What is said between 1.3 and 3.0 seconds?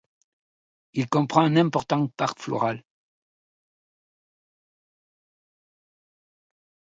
un important parc floral.